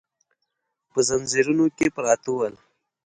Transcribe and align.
په 0.91 0.99
ځنځیرونو 1.07 1.65
کې 1.77 1.87
پراته 1.95 2.29
ول. 2.35 2.53